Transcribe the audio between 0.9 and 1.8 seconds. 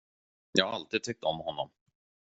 tyckt om honom.